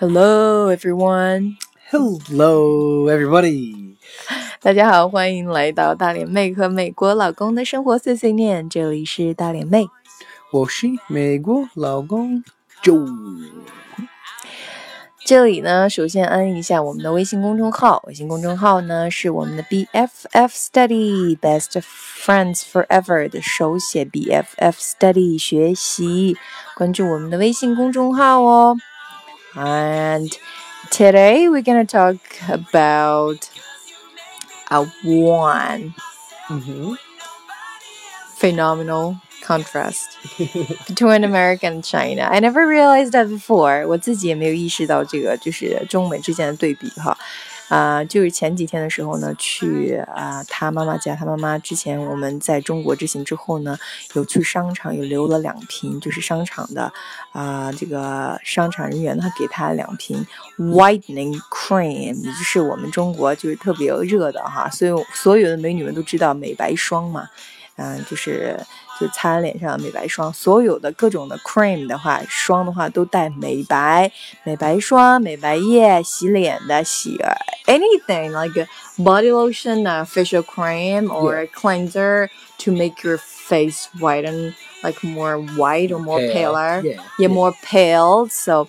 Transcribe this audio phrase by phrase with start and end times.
[0.00, 1.56] Hello, everyone.
[1.90, 3.96] Hello, everybody.
[4.62, 8.70] 大家好，欢迎来到大脸妹和美国老公的生活碎碎念。
[8.70, 9.88] 这里是大脸妹，
[10.52, 12.44] 我是美国老公
[12.80, 13.08] Joe。
[15.26, 21.82] 这里呢，首先安一下我们的微信公众号，微信公众号呢是我们的 BFF Study Best
[22.24, 26.36] Friends Forever 的手写 BFF Study 学习，
[26.76, 28.76] 关注我们的微信公众号哦。
[29.57, 30.37] And
[30.89, 32.17] today we're gonna talk
[32.49, 33.49] about
[34.69, 35.93] a one
[36.49, 36.95] Mm-hmm.
[38.35, 40.17] phenomenal contrast
[40.87, 42.27] between America and China.
[42.29, 43.87] I never realized that before.
[43.87, 47.17] 我自己也没有意识到这个，就是中美之间的对比哈。
[47.68, 53.78] 啊、就是前几天的时候呢，去啊、他妈妈家，他妈妈之前我们在中国之行之后呢，
[54.14, 56.92] 有去商场，有留了两瓶，就是商场的
[57.32, 67.28] 啊、这个商场人员，他给他两瓶 whitening cream，也就是我们中国就是特别热的哈，所以所有的美女们都知道美白霜嘛，
[67.76, 68.58] 嗯、就是
[68.99, 74.11] 就擦在脸上的美白霜，所有的各种的 cream 的话，霜的话都带美白、
[74.43, 77.17] 美白霜、美白液、洗脸的洗
[77.65, 82.29] anything like a body lotion, a facial cream or a cleanser
[82.59, 87.27] to make your face whiten like more white or more Pale, paler, yeah, yeah, yeah.
[87.27, 88.27] more pale.
[88.29, 88.67] So,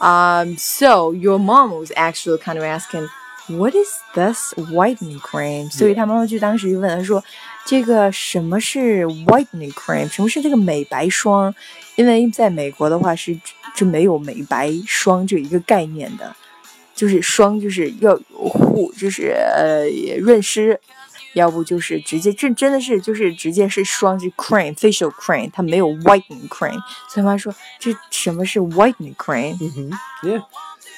[0.00, 3.08] um, so your mom was actually kind of asking.
[3.49, 5.69] What is this whitening cream？
[5.69, 7.21] 所以他妈妈就当时就问他说
[7.67, 10.07] ：“这个什么是 whitening cream？
[10.07, 11.53] 什么是这个美白霜？
[11.95, 13.37] 因为在美国的话是
[13.75, 16.33] 就没有美白霜这一个概念的，
[16.95, 20.79] 就是霜就是要护，就是呃润湿，
[21.33, 26.79] 要不就是直接这真的是就是直接是霜是 cream facial cream，它没有 whitening cream。
[27.09, 29.91] 所以妈说这什么是 whitening cream？Mm-hmm.
[30.23, 30.43] Yeah.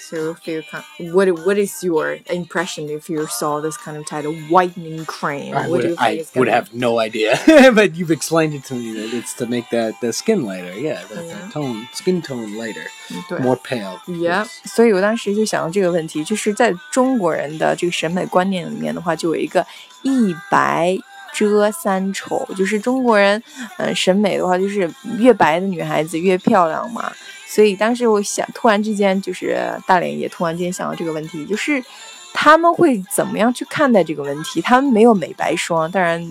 [0.07, 0.83] So, if you can,
[1.13, 5.55] what what is your impression if you saw this kind of title, whitening cream?
[5.55, 7.39] I would, I would have no idea,
[7.73, 11.01] but you've explained it to me that it's to make that the skin lighter, yeah,
[11.09, 11.33] the, yeah.
[11.33, 12.85] the tone skin tone lighter,
[13.39, 13.99] more pale.
[14.07, 14.43] Yeah.
[14.65, 14.93] So I was thinking about this question.
[14.93, 14.93] Just in Chinese aesthetic concept, there is a white.
[14.93, 19.65] Yeah，所以我当时就想到这个问题，就是在中国人的这个审美观念里面的话，就有一个
[20.03, 20.97] 一白。
[21.37, 23.37] 遮三丑，就是中国人，
[23.77, 27.11] 嗯、呃，审美的话，就是越白的女孩子越漂亮嘛。
[27.47, 31.83] 所以当时我想，突然之间就是大脸也突然间想到这个问题，就是
[32.33, 34.61] 他们会怎么样去看待这个问题？
[34.61, 36.21] 他们没有美白霜，当然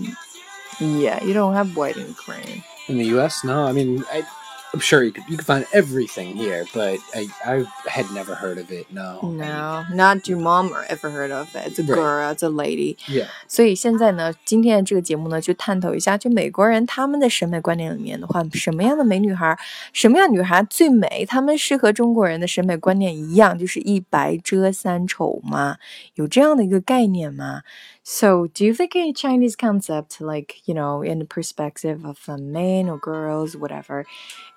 [0.80, 2.62] ，Yeah，you don't have whitening cream。
[2.86, 3.66] In the U.S., no.
[3.66, 4.24] I mean, I,
[4.73, 8.59] I'm sure you could you could find everything here, but I I had never heard
[8.59, 8.85] of it.
[8.91, 9.19] No.
[9.23, 11.71] No, not your mom or ever heard of it.
[11.71, 11.95] It's a Right.
[11.95, 12.95] girl, it's a lady.
[13.07, 13.25] Yeah.
[13.47, 19.57] 所以现在呢，今天的这个节目呢，就探讨一下，就美国人他们的审美观念里面的话，什么样的美女孩，
[19.91, 21.25] 什么样女孩最美？
[21.25, 25.77] 她们是和中国人的审美观念一样，就是一白遮三丑吗？
[26.13, 27.63] 有这样的一个概念吗？
[28.03, 32.85] So, do you think a Chinese concept, like you know, in the perspective of a men
[32.89, 34.05] or girls, whatever,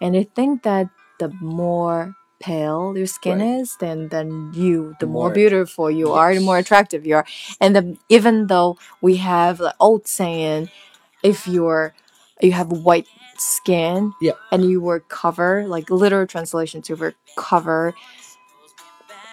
[0.08, 0.88] and I think that
[1.20, 3.60] the more pale your skin Right.
[3.62, 6.46] is, then then you, the more, More- beautiful you are, the Yes.
[6.50, 7.26] more attractive you are.
[7.60, 10.70] And then even though we have the old saying,
[11.24, 11.94] if you're
[12.40, 13.08] you have white
[13.40, 14.38] skin Yeah.
[14.54, 17.94] and you were cover, like literal translation to were cover.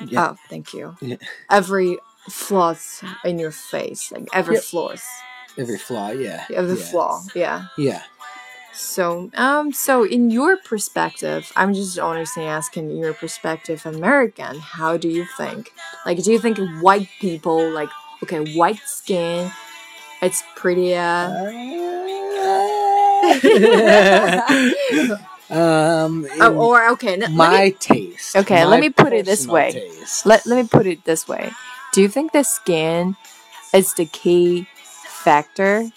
[0.00, 0.30] Yeah.
[0.32, 0.96] Oh, thank you.
[1.00, 1.16] Yeah.
[1.50, 1.98] Every
[2.28, 4.64] flaws in your face, like every Yep.
[4.64, 5.04] flaws,
[5.58, 6.10] Every flaw.
[6.10, 6.44] Yeah.
[6.50, 6.84] every yeah.
[6.90, 7.58] flaw, yeah.
[7.78, 8.02] Yeah.
[8.76, 14.96] So, um, so in your perspective, I'm just honestly asking in your perspective, American, how
[14.96, 15.72] do you think?
[16.04, 17.88] Like, do you think white people, like,
[18.22, 19.50] okay, white skin,
[20.20, 20.98] it's prettier?
[25.50, 28.36] um, Oh, or okay, let my me, taste.
[28.36, 29.72] Okay, let me put it this way.
[29.72, 30.26] taste.
[30.26, 31.50] let, let me put it this way.
[31.92, 33.16] Do you think the skin
[33.72, 35.90] is the key factor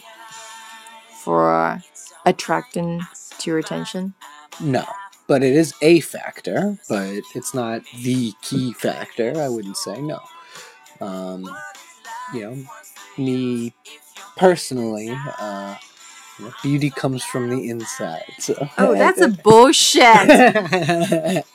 [1.23, 1.81] for
[2.26, 3.00] attracting
[3.38, 4.14] to your attention?
[4.60, 4.84] No,
[5.26, 9.40] but it is a factor, but it's not the key factor.
[9.40, 10.20] I wouldn't say no.
[11.00, 11.48] Um,
[12.34, 12.56] you know,
[13.18, 13.74] me
[14.36, 15.76] personally, uh,
[16.38, 18.24] you know, beauty comes from the inside.
[18.38, 18.68] So.
[18.78, 20.04] Oh, that's a bullshit.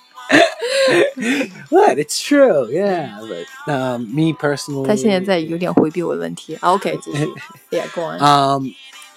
[1.69, 1.97] what?
[1.97, 3.19] It's true, yeah.
[3.21, 6.57] But um, me personally, 他现在在有点回避我的问题。
[6.61, 7.25] OK，继 续。
[7.71, 8.19] Yeah, go on.
[8.19, 8.75] Um,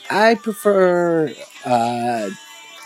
[0.09, 1.33] I prefer,
[1.65, 2.29] uh,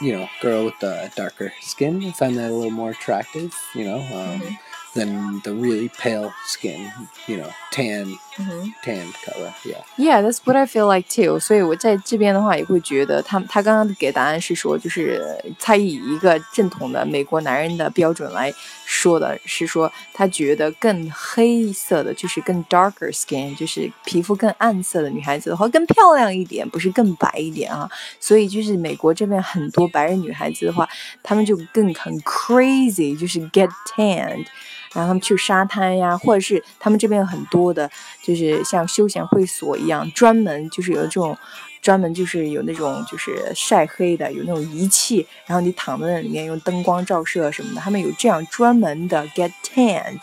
[0.01, 2.03] you know, girl with the darker skin.
[2.05, 3.53] I find that a little more attractive.
[3.75, 4.59] You know, um, Mhm
[4.98, 6.90] than the really pale skin,
[7.26, 8.06] you know, tan,
[8.36, 8.72] Mhm.
[8.84, 9.52] tanned color.
[9.64, 9.82] Yeah.
[9.96, 11.40] Yeah, that's what I feel like too.
[11.40, 15.20] 所以我在这边的话也会觉得他他刚刚给答案是说，就是
[15.58, 18.52] 他以一个正统的美国男人的标准来
[18.84, 27.90] 说的，是说他觉得更黑色的，就是更 darker skin，就是皮肤更暗色的女孩子的话更漂亮一点，不是更白一点啊。
[28.20, 30.88] 所以就是美国这边很多白人女孩子的话，
[31.22, 34.46] 她们就更很 crazy，就是 get tanned。
[34.93, 37.89] 然后他们去沙滩呀，或者是他们这边有很多的，
[38.23, 41.37] 就是像休闲会所一样，专门就是有这种，
[41.81, 50.21] 专门就是有那种就是晒黑的，有那种仪器，然后你躺在那里面用灯光照射什么的，他们有这样专门的 get tanned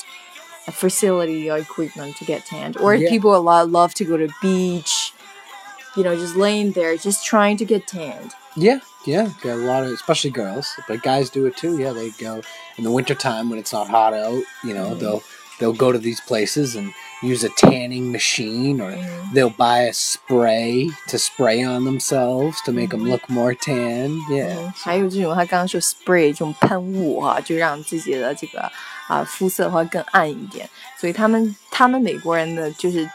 [0.67, 3.09] facility or equipment to get tanned, or Yeah.
[3.09, 5.13] people a lot love to go to beach,
[5.95, 8.33] you know, just laying there, just trying to get tanned.
[8.56, 11.78] Yeah, yeah, got a lot of, especially girls, but guys do it too.
[11.78, 12.42] Yeah, they go
[12.78, 14.44] in the wintertime when it's not hot out.
[14.64, 15.00] You know, Mhm.
[15.00, 15.22] they'll
[15.60, 16.92] they'll go to these places and
[17.22, 19.34] use a tanning machine, or Mhm.
[19.34, 23.12] they'll buy a spray to spray on themselves to make them Mhm.
[23.12, 24.10] look more tan.
[24.30, 28.70] Yeah, 嗯，还有这种他刚刚说 spray 这种喷雾哈、就让自己的这个
[29.08, 30.68] 啊、肤色的话更暗一点。
[31.00, 33.08] 所以他们他们美国人的就是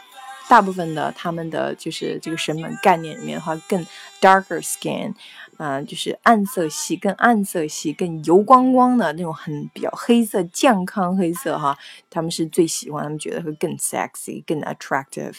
[0.52, 3.82] 大部分的他们的就是这个审美概念里面的话，更
[4.20, 5.14] darker skin，
[5.56, 11.78] 嗯、就是暗色系，更暗色系，更油光光的那种很比较黑色健康黑色哈，
[12.10, 15.36] 他们是最喜欢，他们觉得会更 sexy，更 attractive。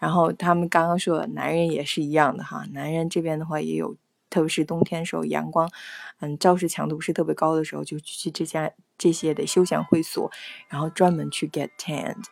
[0.00, 3.94] 然后他们刚刚说的男人也是一样的哈，男人这边的话也有。
[4.30, 5.70] 特别是冬天的时候，阳光，
[6.20, 10.30] 嗯，照射强度不是特别高的时候，就去这家这些的休闲会所，
[10.68, 12.24] 然后专门去 get tanned，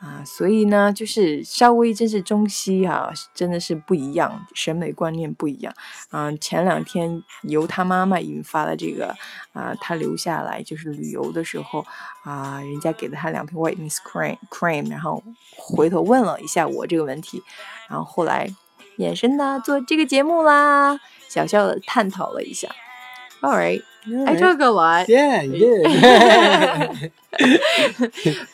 [0.00, 5.74] 啊，所以呢，就是稍微真是中西哈、真的是不一样，审美观念不一样。
[6.10, 9.14] 嗯、前两天由他妈妈引发的这个
[9.52, 11.84] 啊、他留下来就是旅游的时候
[12.22, 15.22] 啊、人家给了他两瓶 whitening cream cream，然后
[15.56, 17.42] 回头问了一下我这个问题，
[17.88, 18.48] 然后后来
[18.97, 20.99] 衍生的做这个节目啦，
[21.29, 22.67] 小小的探讨了一下。
[23.41, 24.39] All right, I Alright.
[24.39, 25.05] talk a lot.
[25.07, 27.11] yeah, you did.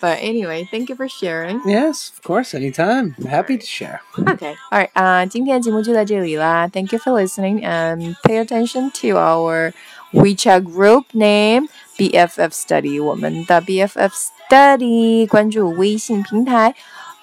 [0.01, 1.61] But anyway, thank you for sharing.
[1.65, 3.15] yes, of course, anytime.
[3.17, 4.01] I'm happy to share.
[4.17, 4.55] Okay.
[4.71, 4.89] All right.
[4.93, 6.67] 啊、今天节目就到这里啦。
[6.67, 9.71] Thank you for listening and pay attention to our
[10.11, 11.67] WeChat group name
[11.97, 13.01] BFF Study。
[13.01, 14.11] 我们的 BFF
[14.49, 16.75] Study 关注微信平台。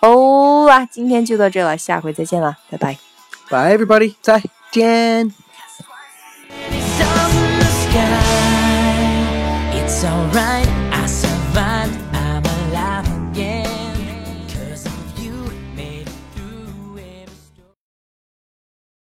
[0.05, 2.97] 哦啊，今天就到这了，下回再见了，拜拜。
[3.49, 4.15] Bye, everybody.
[4.21, 4.41] 再
[4.71, 5.33] 见.
[7.91, 8.11] It's.
[9.73, 10.64] It's alright.